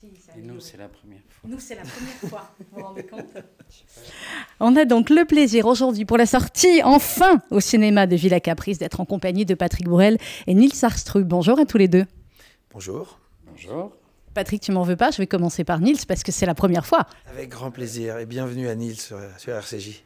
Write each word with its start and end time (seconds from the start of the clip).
Et 0.00 0.42
nous, 0.42 0.60
c'est 0.60 0.76
la 0.76 0.86
première 0.86 1.22
fois. 1.28 1.50
Nous, 1.50 1.58
c'est 1.58 1.74
la 1.74 1.82
première 1.82 2.30
fois. 2.30 2.54
Vous 2.60 2.78
vous 2.78 2.86
rendez 2.86 3.02
compte 3.02 3.26
On 4.60 4.76
a 4.76 4.84
donc 4.84 5.10
le 5.10 5.24
plaisir 5.24 5.66
aujourd'hui, 5.66 6.04
pour 6.04 6.16
la 6.16 6.26
sortie 6.26 6.82
enfin 6.84 7.42
au 7.50 7.58
cinéma 7.58 8.06
de 8.06 8.14
Villa 8.14 8.38
Caprice, 8.38 8.78
d'être 8.78 9.00
en 9.00 9.04
compagnie 9.04 9.44
de 9.44 9.54
Patrick 9.54 9.88
Bourrel 9.88 10.18
et 10.46 10.54
Nils 10.54 10.84
Arstrup. 10.84 11.26
Bonjour 11.26 11.58
à 11.58 11.64
tous 11.64 11.78
les 11.78 11.88
deux. 11.88 12.04
Bonjour. 12.70 13.18
Bonjour. 13.44 13.97
Patrick, 14.38 14.62
tu 14.62 14.70
m'en 14.70 14.84
veux 14.84 14.94
pas, 14.94 15.10
je 15.10 15.16
vais 15.16 15.26
commencer 15.26 15.64
par 15.64 15.80
Nils 15.80 16.06
parce 16.06 16.22
que 16.22 16.30
c'est 16.30 16.46
la 16.46 16.54
première 16.54 16.86
fois. 16.86 17.08
Avec 17.28 17.48
grand 17.48 17.72
plaisir 17.72 18.18
et 18.18 18.24
bienvenue 18.24 18.68
à 18.68 18.76
Nils 18.76 19.00
sur, 19.00 19.18
sur 19.36 19.52
RCJ. 19.52 20.04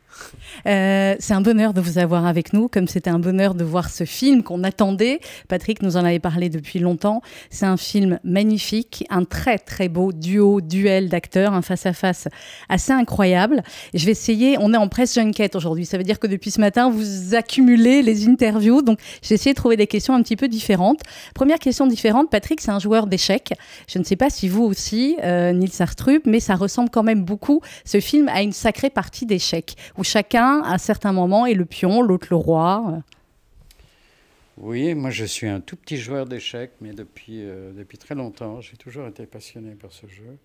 Euh, 0.66 1.16
c'est 1.18 1.34
un 1.34 1.41
bonheur 1.41 1.73
de 1.73 1.80
vous 1.80 1.98
avoir 1.98 2.27
avec 2.27 2.52
nous, 2.52 2.68
comme 2.68 2.88
c'était 2.88 3.10
un 3.10 3.18
bonheur 3.18 3.55
de 3.55 3.64
voir 3.64 3.91
ce 3.91 4.05
film 4.05 4.42
qu'on 4.42 4.62
attendait. 4.64 5.20
Patrick 5.48 5.82
nous 5.82 5.96
en 5.96 6.05
avait 6.05 6.18
parlé 6.18 6.48
depuis 6.48 6.79
longtemps. 6.79 7.23
C'est 7.50 7.66
un 7.66 7.77
film 7.77 8.18
magnifique, 8.24 9.05
un 9.10 9.24
très 9.24 9.59
très 9.59 9.88
beau 9.88 10.12
duo, 10.12 10.60
duel 10.60 11.09
d'acteurs, 11.09 11.55
un 11.55 11.62
face-à-face 11.62 12.28
assez 12.69 12.92
incroyable. 12.92 13.62
je 13.95 14.05
vais 14.05 14.12
essayer, 14.12 14.56
on 14.60 14.73
est 14.73 14.77
en 14.77 14.88
presse 14.88 15.14
junket 15.14 15.56
aujourd'hui, 15.56 15.87
ça 15.87 15.98
veut 15.98 16.05
dire 16.05 16.19
que 16.19 16.27
depuis 16.27 16.51
ce 16.51 16.60
matin, 16.60 16.91
vous 16.91 17.34
accumulez 17.34 18.02
les 18.02 18.28
interviews, 18.28 18.83
donc 18.83 18.98
j'ai 19.23 19.34
essayé 19.34 19.52
de 19.52 19.56
trouver 19.56 19.77
des 19.77 19.87
questions 19.87 20.14
un 20.14 20.23
petit 20.23 20.37
peu 20.37 20.48
différentes. 20.48 21.01
Première 21.34 21.59
question 21.59 21.87
différente, 21.87 22.30
Patrick, 22.30 22.60
c'est 22.60 22.70
un 22.70 22.78
joueur 22.78 23.06
d'échecs. 23.06 23.52
Je 23.88 23.98
ne 23.98 24.05
sais 24.05 24.16
pas 24.22 24.30
si 24.30 24.48
vous 24.48 24.62
aussi, 24.62 25.16
euh, 25.24 25.50
Nils 25.52 25.72
mais 26.26 26.38
ça 26.38 26.54
ressemble 26.54 26.90
quand 26.90 27.02
même 27.02 27.24
beaucoup, 27.24 27.60
ce 27.84 27.98
film, 27.98 28.28
à 28.28 28.42
une 28.42 28.52
sacrée 28.52 28.88
partie 28.88 29.26
d'échecs 29.26 29.74
où 29.98 30.04
chacun, 30.04 30.62
à 30.62 30.78
certains 30.78 31.12
moments, 31.12 31.45
est 31.45 31.54
le 31.54 31.64
pion, 31.64 32.02
l'autre 32.02 32.28
le 32.30 32.36
roi. 32.36 33.02
Oui, 34.58 34.95
moi 34.95 35.10
je 35.10 35.24
suis 35.24 35.48
un 35.48 35.58
tout 35.58 35.74
petit 35.74 35.96
joueur 35.96 36.26
d'échecs, 36.26 36.70
mais 36.80 36.92
depuis, 36.92 37.42
euh, 37.42 37.72
depuis 37.72 37.98
très 37.98 38.14
longtemps, 38.14 38.60
j'ai 38.60 38.76
toujours 38.76 39.08
été 39.08 39.26
passionné 39.26 39.72
par 39.72 39.90
ce 39.90 40.06
jeu. 40.06 40.38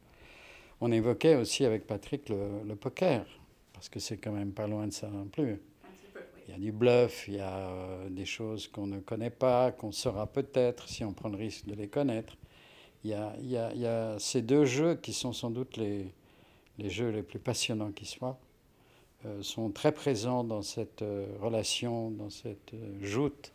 On 0.81 0.91
évoquait 0.91 1.35
aussi 1.35 1.63
avec 1.63 1.85
Patrick 1.85 2.29
le, 2.29 2.73
poker, 2.73 3.27
parce 3.73 3.89
que 3.89 3.99
c'est 3.99 4.17
quand 4.17 4.31
même 4.31 4.53
pas 4.53 4.65
loin 4.65 4.87
de 4.87 4.91
ça 4.91 5.07
non 5.07 5.25
plus. 5.25 5.61
Il 6.47 6.51
y 6.51 6.55
a 6.55 6.57
du 6.57 6.71
bluff, 6.71 7.27
il 7.27 7.35
y 7.35 7.39
a 7.41 7.69
euh, 7.69 8.09
des 8.09 8.25
choses 8.25 8.67
qu'on 8.69 8.87
ne 8.87 9.01
connaît 9.01 9.29
pas, 9.29 9.71
qu'on 9.71 9.91
saura 9.91 10.25
peut-être 10.25 10.89
si 10.89 11.03
on 11.03 11.13
prend 11.13 11.29
le 11.29 11.37
risque 11.37 11.67
de 11.67 11.75
les 11.75 11.89
connaître. 11.89 12.37
Il 13.03 13.11
y 13.11 13.13
a, 13.13 13.33
il 13.39 13.49
y 13.49 13.57
a, 13.57 13.71
il 13.73 13.81
y 13.81 13.87
a 13.87 14.15
ces 14.19 14.41
deux 14.41 14.65
jeux 14.65 14.95
qui 14.95 15.13
sont 15.13 15.33
sans 15.33 15.49
doute 15.49 15.77
les, 15.77 16.11
les 16.77 16.89
jeux 16.89 17.09
les 17.09 17.23
plus 17.23 17.39
passionnants 17.39 17.91
qui 17.91 18.05
soient. 18.05 18.37
Euh, 19.25 19.41
sont 19.41 19.71
très 19.71 19.91
présents 19.91 20.43
dans 20.43 20.61
cette 20.61 21.01
euh, 21.01 21.25
relation, 21.41 22.11
dans 22.11 22.29
cette 22.29 22.73
euh, 22.75 22.97
joute 23.01 23.51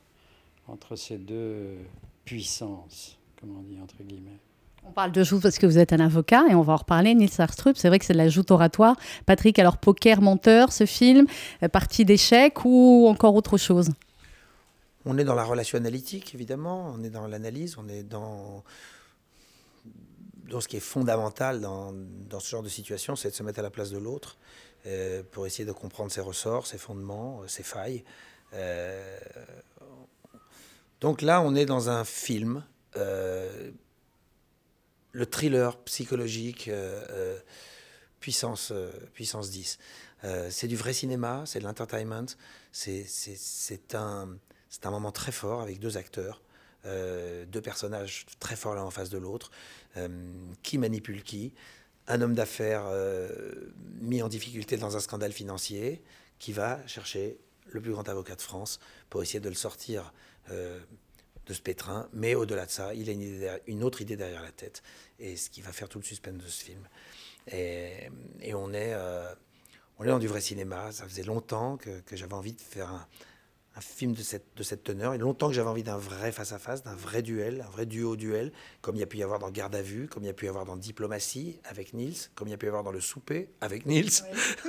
entre 0.67 0.97
ces 0.97 1.19
deux 1.19 1.77
puissances, 2.25 3.17
comme 3.41 3.57
on 3.57 3.63
dit 3.63 3.79
entre 3.81 4.03
guillemets. 4.03 4.39
On 4.85 4.91
parle 4.91 5.13
de 5.13 5.23
joute 5.23 5.41
parce 5.41 5.59
que 5.59 5.67
vous 5.67 5.79
êtes 5.79 5.93
un 5.93 6.01
avocat 6.01 6.43
et 6.51 6.57
on 6.57 6.63
va 6.63 6.73
en 6.73 6.77
reparler. 6.77 7.15
Nils 7.15 7.31
Arstrup, 7.39 7.77
c'est 7.77 7.87
vrai 7.87 8.01
que 8.01 8.05
c'est 8.05 8.13
de 8.13 8.19
la 8.19 8.29
joute 8.29 8.51
oratoire. 8.51 8.97
Patrick, 9.25 9.61
alors 9.61 9.77
poker 9.77 10.21
menteur, 10.21 10.73
ce 10.73 10.85
film, 10.85 11.27
partie 11.71 12.05
d'échec 12.05 12.65
ou 12.65 13.07
encore 13.09 13.37
autre 13.37 13.57
chose? 13.57 13.91
On 15.05 15.17
est 15.19 15.25
dans 15.25 15.37
la 15.37 15.45
relation 15.45 15.79
analytique, 15.79 16.35
évidemment. 16.35 16.93
On 16.93 17.05
est 17.05 17.11
dans 17.11 17.29
l'analyse, 17.29 17.77
on 17.79 17.89
est 17.89 18.03
dans 18.03 18.65
dans 20.49 20.61
ce 20.61 20.69
qui 20.69 20.77
est 20.77 20.81
fondamental 20.81 21.61
dans, 21.61 21.93
dans 21.93 22.41
ce 22.41 22.49
genre 22.49 22.63
de 22.63 22.69
situation, 22.69 23.17
c'est 23.17 23.31
de 23.31 23.35
se 23.35 23.43
mettre 23.43 23.59
à 23.59 23.63
la 23.63 23.71
place 23.71 23.91
de 23.91 23.99
l'autre 23.99 24.37
euh, 24.87 25.23
pour 25.31 25.47
essayer 25.47 25.65
de 25.65 25.73
comprendre 25.73 26.11
ses 26.11 26.21
ressorts, 26.21 26.67
ses 26.67 26.79
fondements, 26.79 27.43
euh, 27.43 27.49
ses 27.49 27.63
failles. 27.63 28.03
Euh, 28.53 29.17
donc 31.01 31.23
là, 31.23 31.41
on 31.41 31.55
est 31.55 31.67
dans 31.67 31.89
un 31.89 32.05
film, 32.05 32.65
le 32.95 33.73
thriller 35.27 35.77
psychologique, 35.85 36.71
puissance, 38.21 38.73
puissance 39.15 39.51
10. 39.51 39.79
c'est 40.51 40.69
du 40.69 40.77
vrai 40.77 40.93
cinéma, 40.93 41.43
c'est 41.45 41.59
de 41.59 41.65
l'entertainment, 41.65 42.27
c'est 42.71 43.95
un, 43.95 44.29
un 44.85 44.91
moment 44.91 45.11
très 45.11 45.33
fort 45.33 45.61
avec 45.61 45.81
deux 45.81 45.97
acteurs. 45.97 46.41
Deux 46.85 47.61
personnages 47.63 48.27
très 48.41 48.57
forts 48.57 48.75
l'un 48.75 48.83
en 48.83 48.91
face 48.91 49.11
de 49.11 49.19
l'autre, 49.19 49.51
qui 50.63 50.79
manipule 50.79 51.23
qui? 51.23 51.55
Un 52.09 52.21
homme 52.21 52.35
d'affaires 52.35 52.85
euh, 52.87 53.73
mis 54.01 54.23
en 54.23 54.29
difficulté 54.29 54.77
dans 54.77 54.97
un 54.97 55.01
scandale 55.01 55.33
financier 55.33 56.03
qui 56.39 56.53
va 56.53 56.85
chercher 56.87 57.39
le 57.67 57.81
plus 57.81 57.93
grand 57.93 58.09
avocat 58.09 58.35
de 58.35 58.43
France 58.43 58.81
pour 59.09 59.23
essayer 59.23 59.39
de 59.39 59.49
le 59.49 59.55
sortir 59.55 60.13
euh, 60.51 60.81
de 61.47 61.55
ce 61.55 61.61
pétrin. 61.61 62.09
Mais 62.13 62.35
au-delà 62.35 62.67
de 62.67 62.71
ça, 62.71 62.93
il 62.95 63.09
a 63.09 63.59
une, 63.69 63.85
autre 63.85 64.03
idée 64.03 64.17
derrière 64.17 64.43
la 64.43 64.51
tête. 64.51 64.83
Et 65.21 65.37
ce 65.37 65.49
qui 65.49 65.61
va 65.61 65.71
faire 65.71 65.89
tout 65.89 65.99
le 65.99 66.05
suspense 66.05 66.43
de 66.43 66.49
ce 66.49 66.65
film. 66.65 66.89
Et, 67.53 68.11
on, 68.53 68.73
est, 68.73 68.95
euh, 68.95 69.33
on 69.99 70.05
est 70.05 70.09
dans 70.09 70.19
du 70.19 70.27
vrai 70.27 70.41
cinéma. 70.41 70.91
Ça 70.91 71.05
faisait 71.05 71.23
longtemps 71.23 71.77
que 71.77 72.17
j'avais 72.17 72.35
envie 72.35 72.53
de 72.53 72.61
faire 72.61 72.91
un, 72.91 73.07
un 73.75 73.81
film 73.81 74.13
de 74.13 74.23
cette, 74.23 74.47
de 74.57 74.63
cette 74.63 74.85
teneur. 74.85 75.15
Il 75.15 75.19
y 75.19 75.21
a 75.21 75.25
longtemps 75.25 75.49
que 75.49 75.55
j'avais 75.55 75.69
envie 75.69 75.83
d'un 75.83 75.97
vrai 75.97 76.31
face-à-face, 76.31 76.83
d'un 76.83 76.95
vrai 76.95 77.23
duel, 77.23 77.65
un 77.67 77.71
vrai 77.71 77.87
duo-duel, 77.87 78.53
comme 78.83 78.97
il 78.97 79.01
y 79.01 79.03
a 79.03 79.07
pu 79.07 79.19
y 79.19 79.23
avoir 79.23 79.39
dans 79.39 79.51
Garde 79.51 79.75
à 79.75 79.83
vue, 79.83 80.09
comme 80.09 80.25
il 80.25 80.27
y 80.27 80.31
a 80.31 80.35
pu 80.35 80.47
y 80.47 80.49
avoir 80.49 80.67
dans 80.67 80.77
Diplomatie 80.77 81.59
avec 81.65 81.95
Niels, 81.95 82.29
comme 82.35 82.49
il 82.49 82.51
y 82.51 82.55
a 82.55 82.59
pu 82.59 82.67
y 82.67 82.69
avoir 82.69 82.83
dans 82.83 82.91
Le 82.91 83.01
Souper 83.01 83.49
avec 83.61 83.87
Niels. 83.87 84.11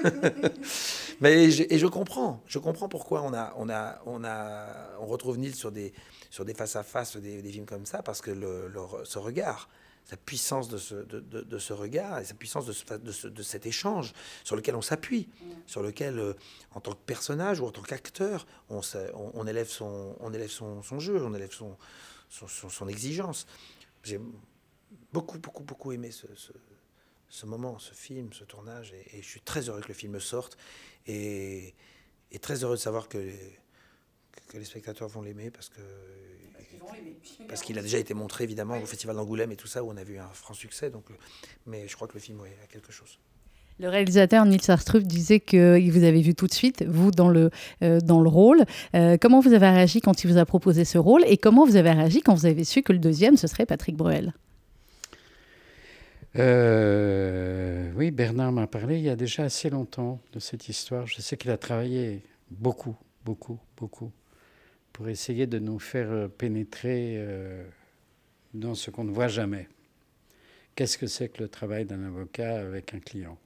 Mais 1.22 1.46
et 1.46 1.78
je 1.78 1.88
comprends, 1.88 2.41
je 2.47 2.59
comprends 2.59 2.88
pourquoi 2.88 3.22
on 3.24 3.34
a, 3.34 3.53
on 3.58 3.69
a, 3.69 4.02
on 4.06 4.24
a, 4.24 4.97
on 5.00 5.06
retrouve 5.06 5.38
Niels 5.38 5.56
sur 5.56 5.72
des, 5.72 5.94
sur 6.30 6.46
des 6.46 6.53
face-à-face, 6.53 7.18
des, 7.18 7.41
des, 7.41 7.52
films 7.52 7.66
comme 7.66 7.85
ça, 7.85 8.02
parce 8.03 8.22
que 8.22 8.31
le, 8.31 8.72
ce 9.03 9.20
regard, 9.20 9.70
sa 10.06 10.18
puissance 10.18 10.68
de 10.68 10.78
ce, 10.78 10.96
de, 10.96 11.19
de, 11.19 11.59
ce 11.59 11.74
regard 11.74 12.19
et 12.19 12.25
sa 12.25 12.34
puissance 12.34 12.66
de, 12.66 12.74
ce, 12.74 13.28
de, 13.28 13.44
cet 13.44 13.66
échange 13.66 14.14
sur 14.44 14.56
lequel 14.56 14.75
on 14.75 14.81
s'appuie, 14.81 15.30
sur 15.66 15.81
lequel, 15.81 16.19
euh, 16.19 16.34
en 16.72 16.81
tant 16.81 16.91
que 16.91 17.02
personnage 17.06 17.62
ou 17.62 17.66
en 17.66 17.72
tant 17.72 17.81
qu'acteur, 17.81 18.46
on, 18.69 18.81
on, 19.14 19.47
élève, 19.47 19.69
son, 19.69 20.16
on 20.19 20.34
élève 20.34 20.50
son, 20.50 20.84
son, 20.84 21.00
jeu, 21.00 21.24
on 21.24 21.34
élève 21.34 21.53
son, 21.53 21.78
son, 22.30 22.47
son 22.47 22.88
exigence. 22.90 23.47
J'ai 24.03 24.19
beaucoup, 25.14 25.40
beaucoup, 25.40 25.64
beaucoup 25.64 25.94
aimé 25.94 26.12
ce, 26.12 26.28
ce, 27.30 27.46
moment, 27.46 27.80
ce 27.80 27.94
film, 27.94 28.34
ce 28.34 28.44
tournage, 28.44 28.94
et, 28.94 29.18
et, 29.18 29.22
je 29.22 29.28
suis 29.28 29.41
très 29.41 29.70
heureux 29.70 29.81
que 29.81 29.88
le 29.88 29.94
film 29.94 30.20
sorte, 30.20 30.58
et, 31.08 31.74
et 32.31 32.40
très 32.40 32.64
heureux 32.64 32.75
de 32.75 32.81
savoir 32.81 33.08
que, 33.08 33.34
que 34.53 34.59
les 34.59 34.66
spectateurs 34.66 35.09
vont 35.09 35.24
l'aimer, 35.24 35.50
parce 35.50 35.69
que 35.69 35.81
parce 37.47 37.62
qu'il 37.62 37.80
a 37.80 37.81
déjà 37.81 37.97
été 37.97 38.14
montré 38.14 38.44
évidemment 38.44 38.78
au 38.78 38.86
Festival 38.86 39.16
d'Angoulême 39.16 39.52
et 39.52 39.56
tout 39.56 39.68
ça, 39.68 39.84
où 39.84 39.91
on 39.91 39.97
a 39.97 40.03
vu 40.03 40.18
un 40.19 40.28
franc 40.28 40.53
succès. 40.53 40.90
Donc, 40.90 41.06
euh, 41.09 41.14
mais 41.66 41.88
je 41.88 41.96
crois 41.96 42.08
que 42.08 42.14
le 42.14 42.19
film 42.19 42.40
a 42.41 42.68
quelque 42.68 42.91
chose. 42.91 43.18
Le 43.80 43.90
réalisateur 43.90 44.46
Nils 44.46 44.69
Arstrup 44.69 45.02
disait 45.03 45.40
qu'il 45.40 45.91
vous 45.91 46.03
avait 46.03 46.22
vu 46.22 46.36
tout 46.36 46.46
de 46.46 46.53
suite, 46.53 46.84
vous, 46.88 47.09
dans 47.09 47.30
le, 47.30 47.50
euh, 47.81 48.00
dans 48.02 48.22
le 48.22 48.30
rôle. 48.30 48.66
Euh, 48.96 49.18
comment 49.19 49.40
vous 49.40 49.53
avez 49.53 49.68
réagi 49.69 50.02
quand 50.02 50.24
il 50.24 50.31
vous 50.31 50.38
a 50.38 50.46
proposé 50.46 50.85
ce 50.85 51.00
rôle 51.00 51.24
et 51.25 51.38
comment 51.38 51.66
vous 51.66 51.75
avez 51.75 51.91
réagi 51.91 52.22
quand 52.22 52.35
vous 52.35 52.46
avez 52.46 52.64
su 52.64 52.84
que 52.84 52.94
le 52.94 53.00
deuxième, 53.00 53.38
ce 53.38 53.47
serait 53.47 53.66
Patrick 53.66 53.96
Bruel? 53.96 54.34
Oui, 57.96 58.12
Bernard 58.12 58.52
m'a 58.52 58.68
parlé 58.68 58.97
il 58.97 59.03
y 59.03 59.09
a 59.09 59.16
déjà 59.16 59.44
assez 59.44 59.70
longtemps 59.70 60.20
de 60.34 60.40
cette 60.40 60.68
histoire. 60.68 61.08
Je 61.08 61.22
sais 61.22 61.38
qu'il 61.38 61.52
a 61.52 61.58
travaillé 61.58 62.22
beaucoup, 62.52 62.96
beaucoup, 63.24 63.59
beaucoup 63.78 64.12
pour 64.93 65.09
essayer 65.09 65.47
de 65.47 65.59
nous 65.59 65.79
faire 65.79 66.11
euh, 66.11 66.27
pénétrer 66.27 67.15
euh, 67.17 67.67
dans 68.53 68.75
ce 68.75 68.91
qu'on 68.91 69.03
ne 69.03 69.11
voit 69.11 69.27
jamais. 69.27 69.67
Qu'est-ce 70.75 70.97
que 70.97 71.07
c'est 71.07 71.29
que 71.29 71.41
le 71.41 71.49
travail 71.49 71.85
d'un 71.85 72.03
avocat 72.05 72.59
avec 72.59 72.93
un 72.93 72.99
client? 72.99 73.37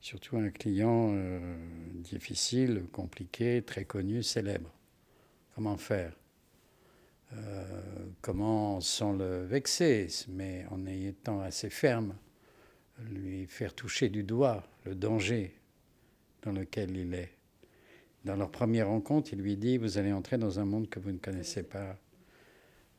Surtout 0.00 0.36
un 0.36 0.50
client 0.50 1.12
euh, 1.14 1.56
difficile, 1.94 2.84
compliqué, 2.92 3.62
très 3.62 3.84
connu, 3.84 4.22
célèbre. 4.22 4.70
Comment 5.54 5.76
faire? 5.76 6.12
Comment, 8.20 8.80
sans 8.80 9.12
le 9.12 9.42
vexer, 9.42 10.06
mais 10.28 10.66
en 10.70 10.86
étant 10.86 11.40
assez 11.40 11.68
ferme, 11.68 12.14
lui 13.10 13.46
faire 13.46 13.74
toucher 13.74 14.08
du 14.08 14.22
doigt 14.22 14.62
le 14.84 14.94
danger 14.94 15.52
dans 16.42 16.52
lequel 16.52 16.96
il 16.96 17.12
est 17.12 17.32
dans 18.24 18.36
leur 18.36 18.50
première 18.50 18.88
rencontre, 18.88 19.32
il 19.32 19.40
lui 19.40 19.56
dit, 19.56 19.76
vous 19.76 19.98
allez 19.98 20.12
entrer 20.12 20.38
dans 20.38 20.58
un 20.58 20.64
monde 20.64 20.88
que 20.88 20.98
vous 20.98 21.12
ne 21.12 21.18
connaissez 21.18 21.62
pas. 21.62 21.96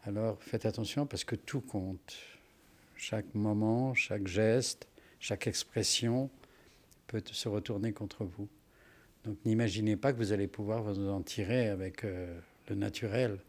Alors 0.04 0.42
faites 0.42 0.66
attention 0.66 1.06
parce 1.06 1.24
que 1.24 1.36
tout 1.36 1.62
compte. 1.62 2.16
Chaque 2.95 3.33
moment, 3.33 3.94
chaque 3.94 4.27
geste, 4.27 4.88
chaque 5.19 5.48
expression 5.48 6.30
peut 7.07 7.24
se 7.25 7.50
retourner 7.50 7.92
contre 7.92 8.24
vous. 8.24 8.48
Donc 9.24 9.38
n'imaginez 9.45 9.98
pas 9.98 10.13
que 10.13 10.18
vous 10.18 10.31
allez 10.31 10.48
pouvoir 10.48 10.83
vous 10.83 11.10
en 11.10 11.22
tirer 11.22 11.69
avec 11.69 12.04
euh, 12.04 12.39
le 12.69 12.75
naturel 12.75 13.39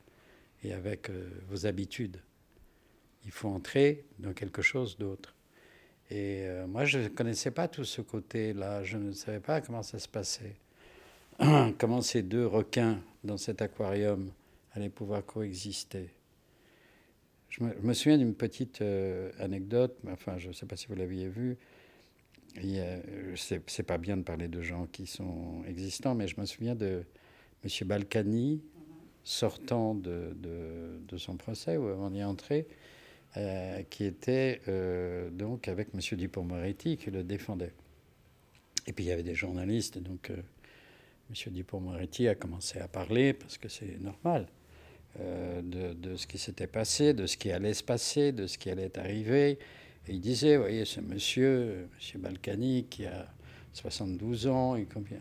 et 0.64 0.72
avec 0.72 1.10
euh, 1.10 1.28
vos 1.48 1.66
habitudes. 1.66 2.18
Il 3.26 3.30
faut 3.30 3.48
entrer 3.48 4.04
dans 4.18 4.32
quelque 4.32 4.62
chose 4.62 4.96
d'autre. 4.96 5.34
Et 6.10 6.46
euh, 6.46 6.66
moi, 6.66 6.84
je 6.84 7.00
ne 7.00 7.08
connaissais 7.08 7.50
pas 7.50 7.68
tout 7.68 7.84
ce 7.84 8.00
côté-là. 8.00 8.84
Je 8.84 8.96
ne 8.96 9.12
savais 9.12 9.40
pas 9.40 9.60
comment 9.60 9.82
ça 9.82 9.98
se 9.98 10.08
passait. 10.08 10.56
comment 11.78 12.00
ces 12.00 12.22
deux 12.22 12.46
requins 12.46 13.00
dans 13.24 13.36
cet 13.36 13.60
aquarium 13.60 14.30
allaient 14.72 14.88
pouvoir 14.88 15.24
coexister? 15.24 16.10
Je 17.50 17.64
me, 17.64 17.94
souviens 17.94 18.18
d'une 18.18 18.34
petite 18.34 18.82
euh, 18.82 19.30
anecdote, 19.38 19.96
enfin, 20.10 20.36
je 20.38 20.48
ne 20.48 20.52
sais 20.52 20.66
pas 20.66 20.76
si 20.76 20.88
vous 20.88 20.94
l'aviez 20.94 21.28
vu. 21.28 21.56
C'est 23.36 23.82
pas 23.82 23.98
bien 23.98 24.16
de 24.16 24.22
parler 24.22 24.48
de 24.48 24.60
gens 24.62 24.86
qui 24.86 25.06
sont 25.06 25.62
existants, 25.66 26.14
mais 26.14 26.26
je 26.26 26.40
me 26.40 26.46
souviens 26.46 26.74
de 26.74 27.04
M. 27.64 27.70
Balkany 27.86 28.62
sortant 29.24 29.94
de, 29.94 30.36
de, 30.36 31.16
son 31.16 31.36
procès 31.36 31.76
ou 31.76 31.86
avant 31.88 32.10
d'y 32.10 32.22
entrer, 32.22 32.66
euh, 33.36 33.82
qui 33.90 34.04
était 34.04 34.60
euh, 34.68 35.30
donc 35.30 35.68
avec 35.68 35.88
M. 35.94 36.00
Dupont-Moretti 36.18 36.96
qui 36.96 37.10
le 37.10 37.24
défendait. 37.24 37.72
Et 38.86 38.92
puis 38.92 39.04
il 39.04 39.08
y 39.08 39.12
avait 39.12 39.22
des 39.22 39.34
journalistes, 39.34 39.98
donc 39.98 40.30
M. 41.30 41.52
Dupont-Moretti 41.52 42.28
a 42.28 42.34
commencé 42.34 42.78
à 42.78 42.88
parler, 42.88 43.32
parce 43.32 43.58
que 43.58 43.68
c'est 43.68 43.98
normal, 44.00 44.46
euh, 45.20 45.60
de, 45.62 46.16
ce 46.16 46.26
qui 46.26 46.38
s'était 46.38 46.66
passé, 46.66 47.14
de 47.14 47.26
ce 47.26 47.36
qui 47.36 47.50
allait 47.50 47.74
se 47.74 47.82
passer, 47.82 48.32
de 48.32 48.46
ce 48.46 48.58
qui 48.58 48.70
allait 48.70 48.96
arriver. 48.98 49.58
Et 50.06 50.12
il 50.12 50.20
disait, 50.20 50.56
vous 50.56 50.62
voyez, 50.62 50.84
ce 50.84 51.00
monsieur, 51.00 51.88
M. 52.14 52.20
Balkany, 52.20 52.86
qui 52.88 53.06
a 53.06 53.26
72 53.72 54.46
ans, 54.46 54.76
et 54.76 54.86
combien 54.92 55.18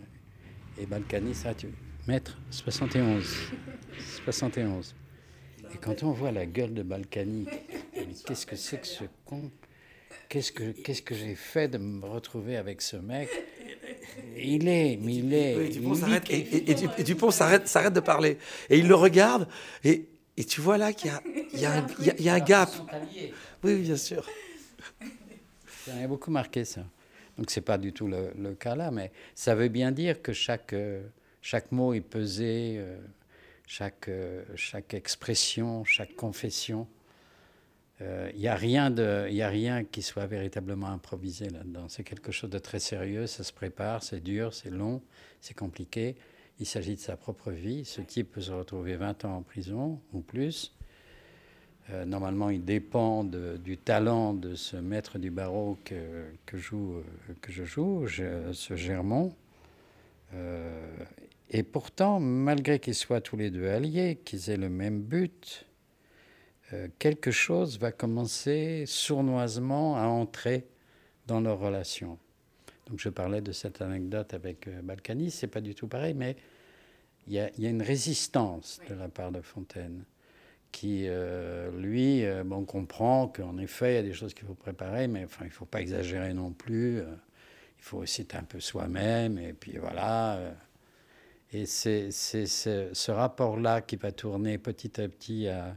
Et 0.78 0.86
Balkany, 0.86 1.34
ça, 1.34 1.54
tu... 1.54 1.68
Maître, 2.08 2.38
71. 2.52 3.26
71. 4.26 4.96
Et 5.74 5.78
quand 5.78 6.04
on 6.04 6.12
voit 6.12 6.32
la 6.32 6.46
gueule 6.46 6.74
de 6.74 6.84
Balkany, 6.84 7.48
qu'est-ce 8.26 8.46
que 8.46 8.56
c'est 8.56 8.80
que 8.80 8.88
ce 8.88 9.06
con? 9.26 9.52
Qu'est-ce 10.30 10.52
que, 10.52 10.72
qu'est-ce 10.72 11.02
que 11.02 11.16
j'ai 11.16 11.36
fait 11.36 11.68
de 11.68 11.78
me 11.78 12.06
retrouver 12.06 12.58
avec 12.58 12.82
ce 12.82 12.98
mec? 12.98 13.30
Il 14.38 14.68
est, 14.68 14.98
mais 15.02 15.16
il 15.16 15.34
est. 15.34 15.56
et, 16.30 17.04
Dupont 17.04 17.32
s'arrête, 17.32 17.68
s'arrête 17.68 17.94
de 17.94 18.00
parler. 18.00 18.38
Et 18.70 18.78
il 18.80 18.88
le 18.88 18.96
regarde, 18.96 19.48
et, 19.84 20.06
et 20.38 20.44
tu 20.44 20.62
vois 20.62 20.78
là 20.78 20.94
qu'il 20.94 21.12
y 21.12 21.14
a, 21.14 21.22
il 21.54 21.60
y 21.60 21.66
a, 21.66 21.74
un, 21.74 21.88
il 22.00 22.24
y 22.24 22.30
a, 22.30 22.34
un 22.34 22.40
gap. 22.40 22.70
Oui, 23.64 23.76
bien 23.76 23.98
sûr. 23.98 24.26
Ça 25.86 25.94
m'a 25.94 26.08
beaucoup 26.08 26.32
marqué 26.32 26.66
ça. 26.66 26.82
Donc 27.38 27.52
c'est 27.52 27.62
pas 27.62 27.78
du 27.78 27.94
tout 27.94 28.08
le, 28.08 28.54
cas 28.54 28.76
là, 28.76 28.92
mais 28.92 29.12
ça 29.34 29.56
veut 29.56 29.68
bien 29.68 29.92
dire 29.92 30.22
que 30.22 30.34
chaque, 30.34 30.74
euh, 30.74 31.02
chaque 31.42 31.72
mot 31.72 31.94
est 31.94 32.02
pesé, 32.02 32.76
euh, 32.78 32.98
chaque, 33.68 34.08
euh, 34.08 34.44
chaque 34.56 34.94
expression, 34.94 35.84
chaque 35.84 36.16
confession 36.16 36.88
il 38.02 38.06
euh, 38.06 38.32
n'y 38.34 38.48
a, 38.50 38.56
rien 38.56 38.94
a 38.98 39.48
rien 39.48 39.86
qui 39.86 40.02
soit 40.02 40.26
véritablement 40.26 40.88
improvisé 40.88 41.50
là-dedans. 41.50 41.86
C'est 41.88 42.04
quelque 42.04 42.32
chose 42.32 42.50
de 42.50 42.60
très 42.60 42.80
sérieux, 42.80 43.26
ça 43.26 43.44
se 43.44 43.54
prépare, 43.54 44.04
c'est 44.04 44.20
dur, 44.20 44.54
c'est 44.54 44.70
long, 44.70 45.02
c'est 45.40 45.54
compliqué. 45.54 46.16
Il 46.60 46.66
s'agit 46.66 46.96
de 46.96 47.00
sa 47.00 47.16
propre 47.16 47.52
vie. 47.52 47.86
Ce 47.86 48.02
type 48.02 48.34
peut 48.34 48.42
se 48.42 48.52
retrouver 48.52 48.98
20 48.98 49.26
ans 49.26 49.38
en 49.38 49.42
prison 49.44 50.02
ou 50.12 50.20
plus. 50.20 50.76
Euh, 51.90 52.04
normalement, 52.04 52.50
il 52.50 52.66
dépend 52.66 53.24
du 53.24 53.78
talent 53.78 54.34
de 54.34 54.56
ce 54.56 54.76
maître 54.76 55.18
du 55.18 55.32
barreau 55.32 55.78
que, 55.86 56.26
que, 56.46 56.58
joue, 56.58 56.96
euh, 56.96 57.34
que 57.40 57.52
je 57.52 57.64
joue, 57.64 58.08
ce 58.08 58.76
Germont. 58.76 59.34
et 61.50 61.64
pourtant, 61.64 62.20
malgré 62.20 62.80
qu'ils 62.80 62.96
soient 62.96 63.22
tous 63.22 63.38
les 63.38 63.52
deux 63.52 63.70
alliés, 63.70 64.20
qu'ils 64.26 64.50
aient 64.50 64.58
le 64.58 64.70
même 64.70 65.02
but, 65.02 65.66
euh, 66.74 66.88
quelque 66.98 67.30
chose 67.30 67.78
va 67.80 67.92
commencer 67.92 68.86
sournoisement 68.88 69.98
à 69.98 70.06
entrer 70.06 70.66
dans 71.28 71.40
leur 71.40 71.60
relation. 71.60 72.18
Donc 72.88 73.00
je 73.00 73.10
parlais 73.10 73.42
de 73.42 73.52
cette 73.52 73.82
anecdote 73.82 74.34
avec 74.34 74.68
euh, 74.68 74.82
Balkany, 74.82 75.30
c'est 75.30 75.48
pas 75.48 75.62
du 75.62 75.76
tout 75.76 75.88
pareil, 75.88 76.16
mais 76.16 76.36
il 77.28 77.34
y, 77.34 77.40
a, 77.40 77.50
une 77.58 77.82
résistance 77.82 78.80
de 78.88 78.94
la 78.94 79.10
part 79.10 79.32
de 79.32 79.42
Fontaine 79.42 80.06
qui, 80.72 81.06
euh, 81.08 81.72
lui, 81.72 82.24
bon, 82.46 82.66
comprend 82.66 83.28
qu'en 83.28 83.58
effet, 83.58 83.94
il 83.94 83.96
y 83.96 84.00
a 84.00 84.04
des 84.04 84.14
choses 84.14 84.36
qu'il 84.36 84.46
faut 84.46 84.54
préparer, 84.54 85.08
mais 85.08 85.24
enfin, 85.26 85.46
il 85.46 85.48
ne 85.48 85.54
faut 85.54 85.66
pas 85.66 85.82
exagérer 85.82 86.36
non 86.36 86.52
plus. 86.52 87.00
il 87.00 87.84
faut 87.84 87.98
aussi 87.98 88.22
être 88.22 88.36
un 88.36 88.44
peu 88.44 88.60
soi-même, 88.60 89.40
et 89.40 89.54
puis 89.54 89.78
voilà. 89.80 90.40
et 91.52 91.66
c'est 91.66 92.12
ce 92.12 93.12
rapport-là 93.12 93.82
qui 93.82 93.96
va 93.96 94.12
tourner 94.12 94.60
petit 94.60 95.02
à 95.02 95.08
petit 95.08 95.48
à, 95.48 95.76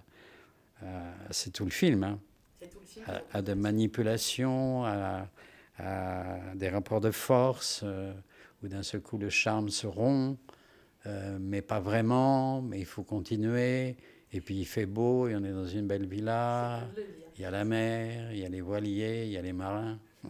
c'est 1.30 1.52
tout 1.52 1.64
le 1.64 1.70
film, 1.70 2.04
hein. 2.04 2.20
À, 3.32 3.42
des 3.42 3.54
manipulations, 3.54 4.84
à, 4.84 5.28
des 6.54 6.69
rapports 6.69 7.00
de 7.00 7.10
force, 7.10 7.82
euh, 7.84 8.12
où 8.62 8.69
d'un 8.69 8.82
seul 8.82 9.00
coup 9.00 9.16
le 9.16 9.30
charme 9.30 9.69
se 9.70 9.86
rompt, 9.86 10.38
euh, 11.06 11.38
mais 11.40 11.62
pas 11.62 11.80
vraiment, 11.80 12.60
mais 12.60 12.80
il 12.80 12.84
faut 12.84 13.04
continuer. 13.04 13.96
Et 14.32 14.40
puis 14.40 14.56
il 14.56 14.66
fait 14.66 14.86
beau, 14.86 15.28
et 15.28 15.36
on 15.36 15.44
est 15.44 15.52
dans 15.52 15.66
une 15.66 15.86
belle 15.86 16.06
villa, 16.06 16.86
il 17.36 17.42
y 17.42 17.44
a 17.44 17.50
la 17.50 17.64
mer, 17.64 18.32
il 18.32 18.40
y 18.40 18.44
a 18.44 18.48
les 18.48 18.60
voiliers, 18.60 19.24
il 19.24 19.32
y 19.32 19.38
a 19.38 19.42
les 19.42 19.54
marins. 19.54 19.98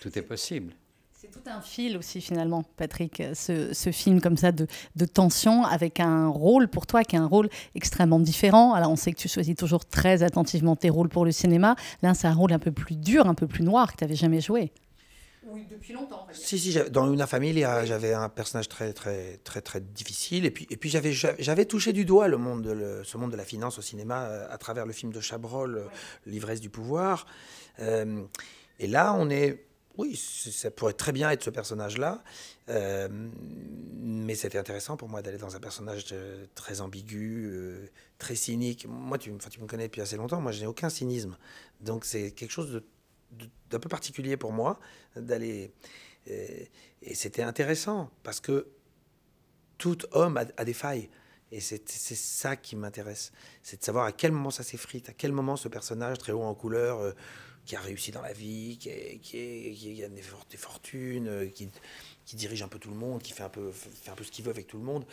Tout 0.00 0.16
est 0.16 0.22
possible. 0.22 0.74
C'est 1.22 1.30
tout 1.30 1.48
un 1.48 1.60
fil 1.60 1.96
aussi 1.96 2.20
finalement, 2.20 2.64
Patrick, 2.76 3.22
ce, 3.32 3.90
film 3.92 4.20
comme 4.20 4.36
ça 4.36 4.50
de, 4.50 4.66
tension 5.04 5.64
avec 5.64 6.00
un 6.00 6.26
rôle 6.26 6.66
pour 6.66 6.84
toi 6.84 7.04
qui 7.04 7.14
est 7.14 7.20
un 7.20 7.28
rôle 7.28 7.48
extrêmement 7.76 8.18
différent. 8.18 8.74
Alors 8.74 8.90
on 8.90 8.96
sait 8.96 9.12
que 9.12 9.18
tu 9.18 9.28
choisis 9.28 9.54
toujours 9.54 9.84
très 9.84 10.24
attentivement 10.24 10.74
tes 10.74 10.90
rôles 10.90 11.08
pour 11.08 11.24
le 11.24 11.30
cinéma. 11.30 11.76
Là 12.02 12.14
c'est 12.14 12.26
un 12.26 12.34
rôle 12.34 12.52
un 12.52 12.58
peu 12.58 12.72
plus 12.72 12.96
dur, 12.96 13.28
un 13.28 13.34
peu 13.34 13.46
plus 13.46 13.62
noir 13.62 13.92
que 13.92 13.98
tu 13.98 14.02
n'avais 14.02 14.16
jamais 14.16 14.40
joué. 14.40 14.72
Oui, 15.46 15.64
depuis 15.70 15.92
longtemps. 15.92 16.26
Si, 16.32 16.58
si, 16.58 16.76
dans 16.90 17.12
Una 17.12 17.28
Familia, 17.28 17.84
j'avais 17.84 18.14
un 18.14 18.28
personnage 18.28 18.68
très, 18.68 18.92
très, 18.92 19.36
très, 19.44 19.60
très 19.60 19.80
difficile. 19.80 20.44
Et 20.44 20.50
puis, 20.50 20.66
et 20.70 20.76
puis 20.76 20.90
j'avais, 20.90 21.12
j'avais 21.12 21.66
touché 21.66 21.92
du 21.92 22.04
doigt 22.04 22.26
le 22.26 22.36
monde 22.36 22.62
de 22.62 23.02
ce 23.04 23.16
monde 23.16 23.30
de 23.30 23.36
la 23.36 23.44
finance 23.44 23.78
au 23.78 23.82
cinéma 23.82 24.24
euh, 24.24 24.46
à 24.50 24.58
travers 24.58 24.86
le 24.86 24.92
film 24.92 25.12
de 25.12 25.20
Chabrol, 25.20 25.84
L'ivresse 26.26 26.60
du 26.60 26.70
pouvoir. 26.70 27.26
Euh, 27.78 28.22
et 28.80 28.88
là, 28.88 29.14
on 29.16 29.30
est 29.30 29.71
oui, 29.98 30.16
ça 30.16 30.70
pourrait 30.70 30.94
très 30.94 31.12
bien 31.12 31.30
être 31.30 31.42
ce 31.42 31.50
personnage-là. 31.50 32.22
Euh, 32.68 33.08
mais 33.10 34.34
c'était 34.34 34.58
intéressant 34.58 34.96
pour 34.96 35.08
moi 35.08 35.22
d'aller 35.22 35.38
dans 35.38 35.54
un 35.56 35.60
personnage 35.60 36.06
euh, 36.12 36.46
très 36.54 36.80
ambigu, 36.80 37.44
euh, 37.46 37.88
très 38.18 38.34
cynique. 38.34 38.86
Moi, 38.88 39.18
tu, 39.18 39.32
tu, 39.50 39.60
me 39.60 39.66
connais 39.66 39.88
depuis 39.88 40.00
assez 40.00 40.16
longtemps. 40.16 40.40
Moi, 40.40 40.52
je 40.52 40.60
n'ai 40.60 40.66
aucun 40.66 40.88
cynisme. 40.88 41.36
Donc, 41.80 42.04
c'est 42.04 42.30
quelque 42.32 42.50
chose 42.50 42.82
d'un 43.70 43.78
peu 43.78 43.88
particulier 43.88 44.36
pour 44.36 44.52
moi 44.52 44.78
d'aller. 45.16 45.72
et 46.26 47.14
c'était 47.14 47.42
intéressant 47.42 48.10
parce 48.22 48.40
que 48.40 48.68
tout 49.78 49.98
homme 50.12 50.38
a, 50.56 50.64
des 50.64 50.74
failles. 50.74 51.08
Et 51.50 51.60
c'est 51.60 51.88
ça 51.88 52.56
qui 52.56 52.76
m'intéresse. 52.76 53.32
C'est 53.62 53.80
de 53.80 53.84
savoir 53.84 54.06
à 54.06 54.12
quel 54.12 54.32
moment 54.32 54.50
ça 54.50 54.62
s'effrite, 54.62 55.08
à 55.08 55.12
quel 55.12 55.32
moment 55.32 55.56
ce 55.56 55.68
personnage 55.68 56.18
très 56.18 56.32
haut 56.32 56.42
en 56.42 56.54
couleur 56.54 57.14
qui 57.64 57.76
a 57.76 57.80
réussi 57.80 58.10
dans 58.10 58.22
la 58.22 58.32
vie, 58.32 58.76
qui, 58.78 58.88
est, 58.90 60.08
des, 60.08 60.56
fortunes, 60.56 61.28
euh, 61.28 61.46
qui, 61.46 61.70
dirige 62.34 62.62
un 62.62 62.68
peu 62.68 62.78
tout 62.78 62.90
le 62.90 62.96
monde, 62.96 63.22
qui 63.22 63.32
fait 63.32 63.42
un 63.42 63.48
peu, 63.48 63.70
fait 63.70 64.10
un 64.10 64.14
peu 64.14 64.24
ce 64.24 64.32
qu'il 64.32 64.44
veut 64.44 64.50
avec 64.50 64.66
tout 64.66 64.78
le 64.78 64.84
monde. 64.84 65.04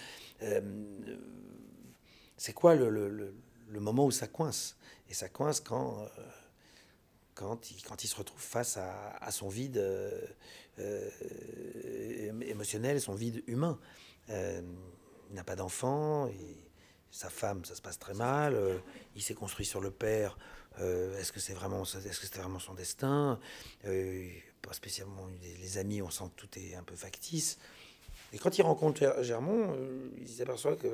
Euh, 0.42 0.62
c'est 2.38 2.54
quoi 2.54 2.76
le, 2.76 3.34
moment 3.70 4.06
où 4.06 4.12
ça 4.12 4.28
coince? 4.28 4.78
Et 5.10 5.14
ça 5.14 5.30
coince 5.30 5.60
quand, 5.60 6.02
euh, 6.02 6.08
quand, 7.36 7.72
il, 7.72 8.08
se 8.08 8.16
retrouve 8.16 8.42
face 8.42 8.78
à, 8.78 9.32
son 9.32 9.50
vide 9.50 9.84
émotionnel, 12.48 13.00
son 13.02 13.14
vide 13.14 13.44
humain. 13.48 13.80
il 14.30 14.64
n'a 15.34 15.44
pas 15.44 15.56
d'enfant, 15.56 16.30
sa 17.12 17.30
femme, 17.30 17.66
ça 17.66 17.76
se 17.76 17.82
passe 17.82 18.00
très 18.00 18.14
mal, 18.14 18.58
il 19.16 19.22
s'est 19.22 19.34
construit 19.34 19.66
sur 19.66 19.82
le 19.82 19.92
père 19.92 20.38
euh, 20.82 21.18
est-ce 21.20 21.32
que 21.32 21.40
c'est 21.40 21.54
vraiment, 21.54 21.84
est-ce 21.84 22.20
que 22.20 22.26
c'était 22.26 22.40
vraiment 22.40 22.60
son 22.60 22.74
destin 22.74 23.40
euh, 23.86 24.30
Pas 24.62 24.74
spécialement 24.74 25.28
les, 25.62 25.78
amis, 25.78 26.02
on 26.02 26.10
sent 26.10 26.26
que 26.36 26.42
tout 26.42 26.60
est 26.60 26.76
un 26.76 26.84
peu 26.84 26.96
factice. 26.96 27.58
Et 28.32 28.38
quand 28.38 28.58
il 28.58 28.62
rencontre 28.62 29.24
Germont, 29.24 29.74
euh, 29.76 30.10
il 30.20 30.28
s'aperçoit 30.28 30.76
que 30.76 30.88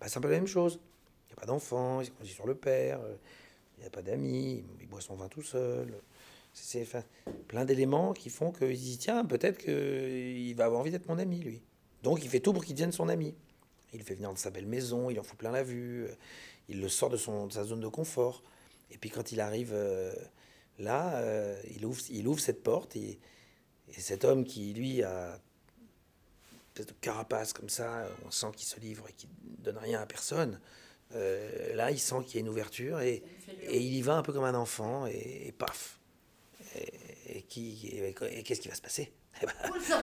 bah, 0.00 0.08
c'est 0.08 0.18
un 0.18 0.20
peu 0.20 0.28
la 0.28 0.36
même 0.36 0.46
chose. 0.46 0.80
Il 1.24 1.28
n'y 1.28 1.32
a 1.38 1.40
pas 1.40 1.46
d'enfant, 1.46 2.00
il 2.00 2.28
se 2.28 2.34
sur 2.34 2.46
le 2.46 2.54
père, 2.54 3.00
il 3.76 3.80
n'y 3.80 3.86
a 3.86 3.90
pas 3.90 4.02
d'amis, 4.02 4.64
il 4.80 4.86
boit 4.86 5.00
son 5.00 5.14
vin 5.14 5.28
tout 5.28 5.42
seul. 5.42 6.00
C'est 6.52 6.86
plein 7.48 7.64
d'éléments 7.64 8.14
qui 8.14 8.30
font 8.30 8.50
qu'il 8.50 8.76
dit 8.76 8.96
tiens, 8.96 9.24
peut-être 9.24 9.58
qu'il 9.58 10.54
va 10.54 10.64
avoir 10.64 10.80
envie 10.80 10.90
d'être 10.90 11.08
mon 11.08 11.18
ami, 11.18 11.40
lui. 11.40 11.62
Donc 12.02 12.24
il 12.24 12.30
fait 12.30 12.40
tout 12.40 12.52
pour 12.52 12.64
qu'il 12.64 12.74
devienne 12.74 12.92
son 12.92 13.08
ami. 13.08 13.34
Il 13.92 13.98
le 14.00 14.04
fait 14.04 14.14
venir 14.14 14.30
dans 14.30 14.36
sa 14.36 14.50
belle 14.50 14.66
maison, 14.66 15.10
il 15.10 15.18
en 15.18 15.22
fout 15.22 15.38
plein 15.38 15.52
la 15.52 15.62
vue, 15.62 16.06
il 16.68 16.80
le 16.80 16.88
sort 16.88 17.10
de, 17.10 17.16
son, 17.16 17.46
de 17.46 17.52
sa 17.52 17.64
zone 17.64 17.80
de 17.80 17.88
confort. 17.88 18.42
Et 18.90 18.98
puis 18.98 19.10
quand 19.10 19.32
il 19.32 19.40
arrive 19.40 19.72
euh, 19.72 20.14
là, 20.78 21.16
euh, 21.18 21.60
il, 21.74 21.84
ouvre, 21.84 22.00
il 22.10 22.26
ouvre 22.28 22.40
cette 22.40 22.62
porte 22.62 22.96
et, 22.96 23.18
cet 23.96 24.24
homme 24.24 24.44
qui, 24.44 24.74
lui, 24.74 25.02
a 25.02 25.40
une 26.76 26.84
de 26.84 26.92
carapace 27.00 27.52
comme 27.52 27.68
ça, 27.68 28.08
on 28.26 28.30
sent 28.30 28.48
qu'il 28.56 28.66
se 28.66 28.78
livre 28.80 29.06
et 29.08 29.12
qu'il 29.12 29.30
ne 29.58 29.64
donne 29.64 29.78
rien 29.78 30.00
à 30.00 30.06
personne. 30.06 30.60
Euh, 31.14 31.72
là, 31.74 31.92
il 31.92 32.00
sent 32.00 32.16
qu'il 32.26 32.34
y 32.34 32.38
a 32.38 32.40
une 32.40 32.48
ouverture 32.48 33.00
et, 33.00 33.22
et, 33.62 33.78
il 33.78 33.94
y 33.94 34.02
va 34.02 34.16
un 34.16 34.22
peu 34.22 34.32
comme 34.32 34.44
un 34.44 34.56
enfant 34.56 35.06
et, 35.06 35.54
paf. 35.56 36.00
Et, 36.74 36.92
et, 37.38 37.42
qu'est-ce 37.42 38.60
qui 38.60 38.68
va 38.68 38.74
se 38.74 38.82
passer? 38.82 39.12
Eh 39.40 39.46
ben, 39.46 39.52